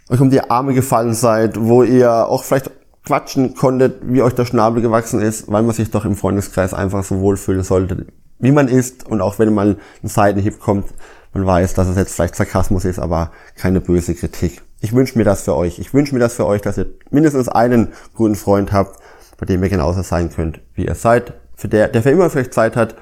euch 0.09 0.21
um 0.21 0.29
die 0.29 0.41
Arme 0.41 0.73
gefallen 0.73 1.13
seid, 1.13 1.59
wo 1.59 1.83
ihr 1.83 2.11
auch 2.11 2.43
vielleicht 2.43 2.71
quatschen 3.05 3.55
konntet, 3.55 4.01
wie 4.03 4.21
euch 4.21 4.33
der 4.33 4.45
Schnabel 4.45 4.81
gewachsen 4.81 5.21
ist, 5.21 5.51
weil 5.51 5.63
man 5.63 5.75
sich 5.75 5.91
doch 5.91 6.05
im 6.05 6.15
Freundeskreis 6.15 6.73
einfach 6.73 7.03
so 7.03 7.19
wohlfühlen 7.19 7.63
sollte, 7.63 8.05
wie 8.39 8.51
man 8.51 8.67
ist 8.67 9.07
und 9.07 9.21
auch 9.21 9.39
wenn 9.39 9.53
mal 9.53 9.77
ein 10.03 10.07
Seitenhieb 10.07 10.59
kommt, 10.59 10.85
man 11.33 11.45
weiß, 11.45 11.73
dass 11.73 11.87
es 11.87 11.97
jetzt 11.97 12.13
vielleicht 12.13 12.35
Sarkasmus 12.35 12.85
ist, 12.85 12.99
aber 12.99 13.31
keine 13.55 13.81
böse 13.81 14.13
Kritik. 14.13 14.61
Ich 14.83 14.91
wünsche 14.91 15.17
mir 15.17 15.23
das 15.23 15.43
für 15.43 15.55
euch. 15.55 15.79
Ich 15.79 15.93
wünsche 15.93 16.13
mir 16.13 16.19
das 16.19 16.33
für 16.33 16.45
euch, 16.45 16.61
dass 16.61 16.77
ihr 16.77 16.87
mindestens 17.09 17.47
einen 17.47 17.93
guten 18.13 18.35
Freund 18.35 18.73
habt, 18.73 18.99
bei 19.37 19.45
dem 19.45 19.63
ihr 19.63 19.69
genauso 19.69 20.01
sein 20.01 20.29
könnt, 20.29 20.59
wie 20.75 20.85
ihr 20.85 20.93
seid. 20.93 21.35
Für 21.55 21.69
der, 21.69 21.87
der 21.87 22.03
für 22.03 22.09
immer 22.09 22.29
vielleicht 22.29 22.53
Zeit 22.53 22.75
hat, 22.75 22.95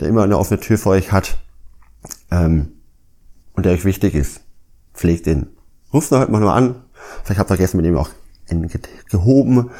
der 0.00 0.08
immer 0.08 0.24
eine 0.24 0.36
offene 0.36 0.60
Tür 0.60 0.76
für 0.76 0.90
euch 0.90 1.12
hat 1.12 1.38
ähm, 2.30 2.72
und 3.54 3.64
der 3.64 3.72
euch 3.72 3.86
wichtig 3.86 4.14
ist. 4.14 4.42
Pflegt 4.92 5.26
ihn. 5.26 5.46
Ruft 5.94 6.12
ihn 6.12 6.18
heute 6.18 6.30
mal 6.30 6.40
nur 6.40 6.52
an. 6.52 6.82
Vielleicht 7.22 7.38
habt 7.38 7.48
ihr 7.48 7.56
vergessen, 7.56 7.78
mit 7.78 7.86
ihm 7.86 7.96
auch 7.96 8.10
gehoben. 9.08 9.70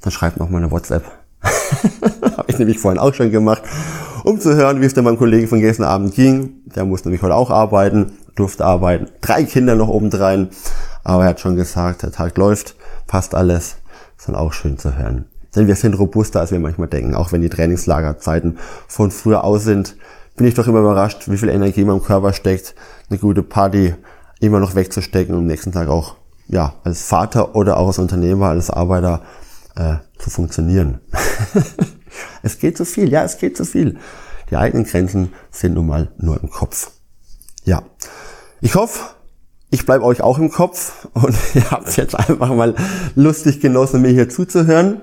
Dann 0.00 0.10
schreibt 0.10 0.38
noch 0.38 0.50
mal 0.50 0.58
eine 0.58 0.72
WhatsApp. 0.72 1.04
Habe 2.36 2.46
ich 2.48 2.58
nämlich 2.58 2.80
vorhin 2.80 2.98
auch 2.98 3.14
schon 3.14 3.30
gemacht, 3.30 3.62
um 4.24 4.40
zu 4.40 4.56
hören, 4.56 4.80
wie 4.80 4.86
es 4.86 4.94
denn 4.94 5.04
meinem 5.04 5.18
Kollegen 5.18 5.46
von 5.46 5.60
gestern 5.60 5.86
Abend 5.86 6.16
ging. 6.16 6.62
Der 6.74 6.84
muss 6.84 7.04
nämlich 7.04 7.22
heute 7.22 7.36
auch 7.36 7.50
arbeiten, 7.50 8.18
durfte 8.34 8.64
arbeiten. 8.64 9.08
Drei 9.20 9.44
Kinder 9.44 9.74
noch 9.74 9.88
obendrein. 9.88 10.48
Aber 11.02 11.24
er 11.24 11.30
hat 11.30 11.40
schon 11.40 11.56
gesagt, 11.56 12.02
der 12.02 12.12
Tag 12.12 12.36
läuft, 12.38 12.76
passt 13.06 13.34
alles. 13.34 13.76
Ist 14.16 14.28
dann 14.28 14.36
auch 14.36 14.52
schön 14.52 14.78
zu 14.78 14.96
hören. 14.96 15.26
Denn 15.54 15.66
wir 15.66 15.76
sind 15.76 15.94
robuster, 15.94 16.40
als 16.40 16.50
wir 16.50 16.58
manchmal 16.58 16.88
denken. 16.88 17.14
Auch 17.14 17.32
wenn 17.32 17.42
die 17.42 17.48
Trainingslagerzeiten 17.48 18.58
von 18.88 19.10
früher 19.10 19.44
aus 19.44 19.64
sind, 19.64 19.96
bin 20.36 20.46
ich 20.46 20.54
doch 20.54 20.66
immer 20.66 20.80
überrascht, 20.80 21.30
wie 21.30 21.36
viel 21.36 21.48
Energie 21.48 21.82
in 21.82 21.86
meinem 21.86 22.02
Körper 22.02 22.32
steckt, 22.32 22.74
eine 23.08 23.18
gute 23.18 23.42
Party 23.42 23.94
immer 24.40 24.58
noch 24.58 24.74
wegzustecken 24.74 25.34
und 25.34 25.42
am 25.42 25.46
nächsten 25.46 25.72
Tag 25.72 25.88
auch 25.88 26.16
ja, 26.48 26.74
als 26.82 27.02
Vater 27.02 27.54
oder 27.54 27.76
auch 27.76 27.88
als 27.88 27.98
Unternehmer, 27.98 28.48
als 28.48 28.70
Arbeiter 28.70 29.22
äh, 29.76 29.96
zu 30.18 30.30
funktionieren. 30.30 31.00
es 32.42 32.58
geht 32.58 32.76
zu 32.76 32.84
viel, 32.84 33.10
ja, 33.10 33.22
es 33.24 33.38
geht 33.38 33.56
zu 33.56 33.64
viel. 33.64 33.98
Die 34.50 34.56
eigenen 34.56 34.84
Grenzen 34.84 35.32
sind 35.50 35.74
nun 35.74 35.86
mal 35.86 36.08
nur 36.18 36.42
im 36.42 36.50
Kopf. 36.50 36.90
Ja, 37.64 37.82
ich 38.60 38.74
hoffe, 38.74 39.14
ich 39.70 39.86
bleibe 39.86 40.04
euch 40.04 40.22
auch 40.22 40.38
im 40.38 40.50
Kopf 40.50 41.08
und 41.14 41.34
ihr 41.54 41.70
habt 41.70 41.96
jetzt 41.96 42.14
einfach 42.14 42.54
mal 42.54 42.74
lustig 43.14 43.60
genossen, 43.60 44.02
mir 44.02 44.12
hier 44.12 44.28
zuzuhören. 44.28 45.02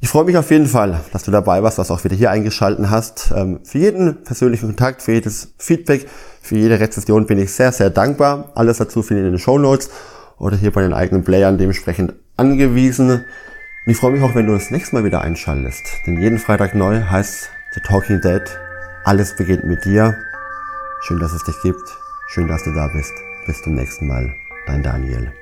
Ich 0.00 0.10
freue 0.10 0.24
mich 0.24 0.36
auf 0.36 0.50
jeden 0.50 0.66
Fall, 0.66 1.00
dass 1.12 1.24
du 1.24 1.30
dabei 1.30 1.62
warst, 1.62 1.78
dass 1.78 1.88
du 1.88 1.94
auch 1.94 2.04
wieder 2.04 2.14
hier 2.14 2.30
eingeschalten 2.30 2.90
hast. 2.90 3.32
Ähm, 3.34 3.60
für 3.64 3.78
jeden 3.78 4.22
persönlichen 4.22 4.66
Kontakt, 4.66 5.02
für 5.02 5.12
jedes 5.12 5.54
Feedback, 5.58 6.06
für 6.42 6.56
jede 6.56 6.78
Rezession 6.78 7.26
bin 7.26 7.38
ich 7.38 7.52
sehr, 7.52 7.72
sehr 7.72 7.90
dankbar. 7.90 8.52
Alles 8.54 8.78
dazu 8.78 9.02
findet 9.02 9.24
ihr 9.24 9.28
in 9.28 9.34
den 9.34 9.40
Show 9.40 9.58
Notes 9.58 9.90
oder 10.38 10.56
hier 10.56 10.70
bei 10.70 10.82
den 10.82 10.92
eigenen 10.92 11.24
Playern 11.24 11.58
dementsprechend 11.58 12.14
angewiesen. 12.36 13.10
Und 13.10 13.24
ich 13.86 13.96
freue 13.96 14.12
mich 14.12 14.22
auch, 14.22 14.34
wenn 14.34 14.46
du 14.46 14.52
das 14.52 14.70
nächste 14.70 14.94
Mal 14.94 15.04
wieder 15.04 15.22
einschaltest. 15.22 15.82
Denn 16.06 16.20
jeden 16.20 16.38
Freitag 16.38 16.74
neu 16.74 17.02
heißt 17.02 17.48
The 17.74 17.80
Talking 17.80 18.20
Dead. 18.20 18.42
Alles 19.04 19.34
beginnt 19.34 19.64
mit 19.64 19.84
dir. 19.84 20.14
Schön, 21.02 21.20
dass 21.20 21.32
es 21.32 21.42
dich 21.44 21.56
gibt. 21.62 22.05
Schön, 22.28 22.48
dass 22.48 22.64
du 22.64 22.72
da 22.72 22.88
bist. 22.88 23.14
Bis 23.46 23.62
zum 23.62 23.74
nächsten 23.74 24.08
Mal. 24.08 24.34
Dein 24.66 24.82
Daniel. 24.82 25.32